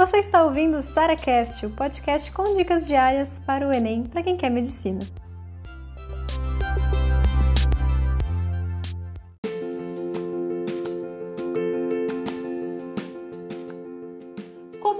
Você 0.00 0.16
está 0.16 0.42
ouvindo 0.44 0.78
o 0.78 0.82
SaraCast, 0.82 1.66
o 1.66 1.70
podcast 1.72 2.32
com 2.32 2.54
dicas 2.54 2.86
diárias 2.86 3.38
para 3.38 3.68
o 3.68 3.70
Enem 3.70 4.04
para 4.04 4.22
quem 4.22 4.34
quer 4.34 4.48
medicina. 4.48 5.00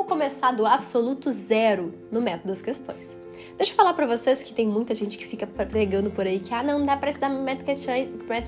Como 0.01 0.09
começar 0.09 0.53
do 0.53 0.65
absoluto 0.65 1.31
zero 1.31 1.93
no 2.11 2.23
método 2.23 2.49
das 2.49 2.63
questões? 2.63 3.15
Deixa 3.59 3.71
eu 3.71 3.77
falar 3.77 3.93
para 3.93 4.07
vocês 4.07 4.43
que 4.43 4.51
tem 4.51 4.67
muita 4.67 4.95
gente 4.95 5.19
que 5.19 5.27
fica 5.27 5.47
pregando 5.47 6.11
por 6.11 6.27
aí 6.27 6.39
que 6.39 6.55
ah, 6.55 6.63
não 6.63 6.87
dá 6.87 6.97
para 6.97 7.11
estudar 7.11 7.29
método 7.29 7.67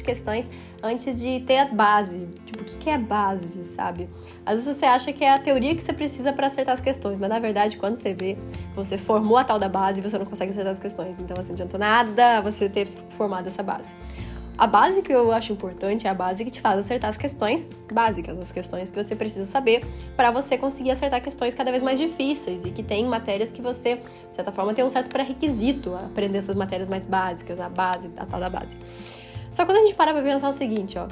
questões, 0.03 0.49
antes 0.83 1.21
de 1.21 1.41
ter 1.41 1.59
a 1.59 1.67
base. 1.67 2.27
Tipo, 2.47 2.63
o 2.63 2.65
que 2.65 2.89
é 2.89 2.97
base, 2.97 3.65
sabe? 3.65 4.09
Às 4.47 4.65
vezes 4.65 4.79
você 4.79 4.87
acha 4.87 5.13
que 5.13 5.23
é 5.23 5.35
a 5.35 5.39
teoria 5.39 5.77
que 5.77 5.83
você 5.83 5.93
precisa 5.93 6.33
para 6.33 6.47
acertar 6.47 6.73
as 6.73 6.81
questões, 6.81 7.19
mas 7.19 7.29
na 7.29 7.39
verdade, 7.39 7.77
quando 7.77 8.01
você 8.01 8.15
vê, 8.15 8.39
você 8.75 8.97
formou 8.97 9.37
a 9.37 9.45
tal 9.45 9.59
da 9.59 9.69
base 9.69 10.01
e 10.01 10.03
você 10.03 10.17
não 10.17 10.25
consegue 10.25 10.53
acertar 10.53 10.73
as 10.73 10.81
questões. 10.81 11.21
Então, 11.21 11.37
assim, 11.37 11.49
não 11.49 11.55
adiantou 11.55 11.79
nada 11.79 12.41
você 12.41 12.67
ter 12.71 12.87
formado 12.87 13.47
essa 13.47 13.63
base. 13.63 13.95
A 14.63 14.67
base 14.69 15.03
que 15.03 15.13
eu 15.13 15.33
acho 15.33 15.53
importante 15.53 16.07
é 16.07 16.11
a 16.11 16.15
base 16.15 16.45
que 16.45 16.51
te 16.53 16.61
faz 16.61 16.79
acertar 16.79 17.11
as 17.11 17.17
questões 17.17 17.67
básicas, 17.93 18.39
as 18.39 18.53
questões 18.53 18.93
que 18.93 19.03
você 19.03 19.17
precisa 19.17 19.45
saber 19.45 19.85
para 20.15 20.31
você 20.31 20.57
conseguir 20.57 20.93
acertar 20.93 21.21
questões 21.21 21.53
cada 21.53 21.73
vez 21.73 21.83
mais 21.83 21.99
difíceis 21.99 22.65
e 22.65 22.71
que 22.71 22.81
tem 22.81 23.05
matérias 23.05 23.51
que 23.51 23.61
você, 23.61 23.97
de 23.97 24.37
certa 24.37 24.53
forma, 24.53 24.73
tem 24.73 24.85
um 24.85 24.89
certo 24.89 25.09
pré-requisito 25.09 25.93
a 25.95 26.07
aprender 26.07 26.39
essas 26.39 26.55
matérias 26.55 26.89
mais 26.89 27.03
básicas, 27.03 27.59
a 27.59 27.69
base, 27.69 28.13
a 28.17 28.25
tal 28.25 28.39
da 28.39 28.49
base. 28.49 28.79
Só 29.51 29.67
quando 29.67 29.79
a 29.79 29.81
gente 29.81 29.97
para 29.97 30.13
pra 30.13 30.23
pensar 30.23 30.49
o 30.49 30.53
seguinte, 30.53 30.97
ó, 30.97 31.09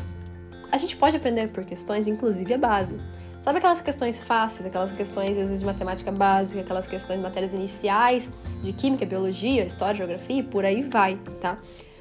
a 0.70 0.76
gente 0.78 0.96
pode 0.96 1.16
aprender 1.16 1.48
por 1.48 1.64
questões, 1.64 2.06
inclusive 2.06 2.54
a 2.54 2.58
base. 2.58 2.94
Sabe 3.42 3.58
aquelas 3.58 3.82
questões 3.82 4.16
fáceis, 4.16 4.64
aquelas 4.64 4.92
questões, 4.92 5.30
às 5.30 5.48
vezes, 5.48 5.58
de 5.58 5.66
matemática 5.66 6.12
básica, 6.12 6.60
aquelas 6.60 6.86
questões 6.86 7.18
de 7.18 7.24
matérias 7.24 7.52
iniciais 7.52 8.30
de 8.62 8.72
química, 8.72 9.04
biologia, 9.04 9.64
história, 9.64 9.96
geografia 9.96 10.38
e 10.38 10.42
por 10.44 10.64
aí 10.64 10.82
vai, 10.82 11.18
tá? 11.40 11.58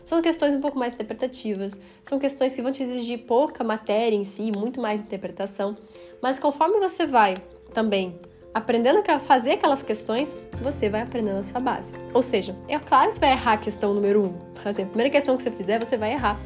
São 0.09 0.23
questões 0.23 0.55
um 0.55 0.59
pouco 0.59 0.75
mais 0.75 0.95
interpretativas, 0.95 1.79
são 2.02 2.17
questões 2.17 2.55
que 2.55 2.63
vão 2.63 2.71
te 2.71 2.81
exigir 2.81 3.27
pouca 3.27 3.63
matéria 3.63 4.16
em 4.16 4.25
si, 4.25 4.51
muito 4.51 4.81
mais 4.81 4.99
interpretação, 4.99 5.77
mas 6.19 6.39
conforme 6.39 6.79
você 6.79 7.05
vai 7.05 7.38
também 7.75 8.19
aprendendo 8.51 9.03
a 9.07 9.19
fazer 9.19 9.51
aquelas 9.51 9.83
questões, 9.83 10.35
você 10.63 10.89
vai 10.89 11.01
aprendendo 11.01 11.41
a 11.41 11.43
sua 11.43 11.61
base. 11.61 11.93
Ou 12.11 12.23
seja, 12.23 12.57
é 12.67 12.79
claro 12.79 13.09
que 13.09 13.17
você 13.17 13.19
vai 13.19 13.33
errar 13.33 13.53
a 13.53 13.57
questão 13.57 13.93
número 13.93 14.23
1. 14.23 14.25
Um. 14.25 14.33
A 14.67 14.73
primeira 14.73 15.11
questão 15.11 15.38
que 15.38 15.43
você 15.43 15.51
fizer, 15.51 15.77
você 15.77 15.95
vai 15.95 16.13
errar. 16.13 16.39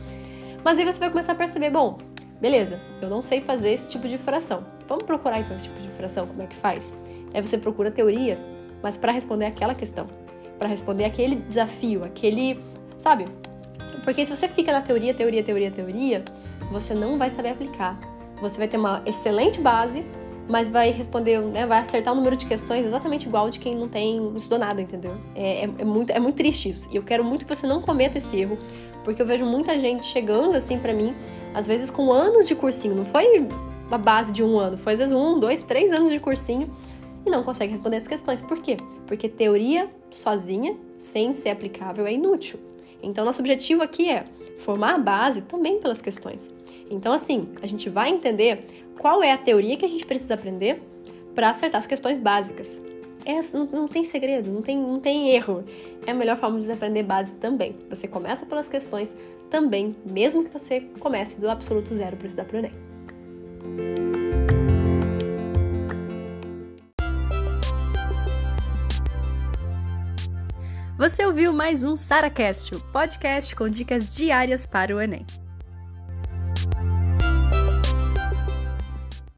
Mas 0.62 0.78
aí 0.78 0.84
você 0.84 1.00
vai 1.00 1.10
começar 1.10 1.32
a 1.32 1.36
perceber, 1.36 1.70
bom, 1.70 2.00
beleza, 2.42 2.82
eu 3.02 3.10
não 3.10 3.22
sei 3.22 3.40
fazer 3.40 3.72
esse 3.72 3.88
tipo 3.88 4.10
de 4.10 4.18
fração. 4.18 4.66
Vamos 4.90 5.06
procurar 5.06 5.40
então 5.40 5.56
esse 5.56 5.70
tipo 5.70 5.80
de 5.80 5.88
fração, 5.88 6.28
como 6.28 6.42
é 6.42 6.48
que 6.48 6.56
faz? 6.58 6.94
Aí 7.34 7.42
você 7.42 7.58
procura 7.58 7.90
teoria, 7.90 8.38
mas 8.82 8.98
para 8.98 9.14
responder 9.14 9.46
aquela 9.46 9.74
questão, 9.74 10.10
para 10.60 10.68
responder 10.68 11.06
aquele 11.06 11.38
desafio, 11.38 12.04
aquele, 12.04 12.60
sabe, 12.98 13.26
porque 14.04 14.26
se 14.26 14.36
você 14.36 14.48
fica 14.48 14.72
na 14.72 14.82
teoria, 14.82 15.14
teoria, 15.14 15.44
teoria, 15.44 15.72
teoria, 15.72 16.26
você 16.72 16.94
não 16.94 17.18
vai 17.18 17.30
saber 17.30 17.50
aplicar. 17.50 17.98
Você 18.42 18.58
vai 18.58 18.68
ter 18.68 18.78
uma 18.78 19.02
excelente 19.06 19.62
base, 19.62 20.04
mas 20.48 20.68
vai 20.68 20.92
responder, 20.92 21.40
né, 21.40 21.66
vai 21.66 21.80
acertar 21.80 22.14
o 22.14 22.16
número 22.16 22.36
de 22.36 22.46
questões 22.46 22.86
exatamente 22.86 23.28
igual 23.28 23.50
de 23.50 23.60
quem 23.60 23.76
não 23.76 23.88
tem, 23.88 24.20
não 24.20 24.36
estudou 24.36 24.60
nada, 24.60 24.82
entendeu? 24.82 25.16
É, 25.36 25.64
é, 25.66 25.70
é, 25.80 25.86
muito, 25.86 26.12
é 26.12 26.20
muito 26.20 26.36
triste 26.36 26.70
isso. 26.70 26.90
E 26.92 26.98
eu 26.98 27.04
quero 27.04 27.24
muito 27.24 27.46
que 27.46 27.56
você 27.56 27.66
não 27.66 27.82
cometa 27.82 28.18
esse 28.18 28.36
erro, 28.38 28.58
porque 29.04 29.22
eu 29.22 29.26
vejo 29.26 29.46
muita 29.46 29.80
gente 29.80 30.06
chegando 30.06 30.56
assim 30.56 30.78
para 30.78 30.94
mim, 30.94 31.16
às 31.54 31.66
vezes 31.66 31.90
com 31.90 32.12
anos 32.12 32.48
de 32.48 32.56
cursinho. 32.56 32.96
Não 32.96 33.06
foi 33.06 33.48
uma 33.88 33.98
base 33.98 34.34
de 34.34 34.44
um 34.44 34.60
ano, 34.60 34.78
foi 34.78 34.94
às 34.94 35.00
vezes 35.00 35.14
um, 35.14 35.40
dois, 35.40 35.62
três 35.62 35.94
anos 35.94 36.10
de 36.10 36.20
cursinho 36.20 36.70
e 37.26 37.30
não 37.30 37.44
consegue 37.44 37.72
responder 37.72 37.98
as 37.98 38.08
questões. 38.08 38.42
Por 38.42 38.60
quê? 38.60 38.78
Porque 39.08 39.30
teoria 39.30 39.90
sozinha, 40.12 40.76
sem 40.98 41.32
ser 41.34 41.50
aplicável, 41.50 42.06
é 42.06 42.12
inútil. 42.12 42.60
Então, 43.04 43.26
nosso 43.26 43.42
objetivo 43.42 43.84
aqui 43.84 44.10
é 44.10 44.26
formar 44.60 44.96
a 44.96 44.98
base 44.98 45.42
também 45.42 45.80
pelas 45.80 46.02
questões. 46.02 46.50
Então, 46.90 47.14
assim, 47.14 47.50
a 47.62 47.68
gente 47.68 47.90
vai 47.90 48.10
entender 48.10 48.66
qual 48.98 49.22
é 49.22 49.32
a 49.32 49.38
teoria 49.38 49.78
que 49.78 49.86
a 49.86 49.90
gente 49.90 50.06
precisa 50.06 50.34
aprender 50.34 50.82
para 51.36 51.50
acertar 51.50 51.82
as 51.82 51.88
questões 51.88 52.18
básicas. 52.18 52.82
Essa, 53.26 53.58
não, 53.58 53.66
não, 53.66 53.88
tem 53.88 54.04
segredo, 54.04 54.52
não 54.52 54.62
tem, 54.62 54.78
não 54.78 55.00
tem 55.00 55.30
erro. 55.30 55.64
É 56.06 56.12
a 56.12 56.14
melhor 56.14 56.38
forma 56.38 56.60
de 56.60 56.72
aprender 56.72 57.04
base 57.04 57.34
também. 57.36 57.76
Você 57.90 58.08
começa 58.08 58.46
pelas 58.46 58.68
questões 58.68 59.14
também, 59.50 59.96
mesmo 60.06 60.44
que 60.44 60.52
você 60.52 60.82
comece 61.00 61.40
do 61.40 61.50
absoluto 61.50 61.96
zero 61.96 62.18
para 62.18 62.28
estudar 62.28 62.46
para 62.46 62.56
o 62.56 62.60
Enem. 62.60 64.13
Você 70.98 71.26
ouviu 71.26 71.52
mais 71.52 71.84
um 71.84 71.96
SaraCast, 71.96 72.76
o 72.76 72.80
podcast 72.80 73.56
com 73.56 73.68
dicas 73.68 74.16
diárias 74.16 74.68
para 74.68 74.96
o 74.96 75.02
Enem. 75.02 75.26